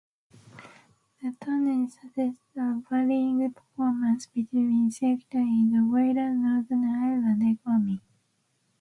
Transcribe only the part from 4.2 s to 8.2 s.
between sectors in the wider Northern Ireland economy.